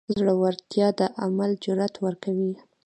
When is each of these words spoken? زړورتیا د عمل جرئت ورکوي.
زړورتیا 0.17 0.87
د 0.99 1.01
عمل 1.23 1.51
جرئت 1.63 1.95
ورکوي. 2.05 2.53